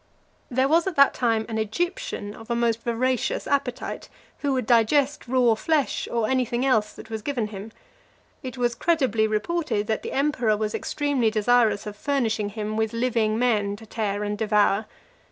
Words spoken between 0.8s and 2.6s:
at that time an Egyptian of a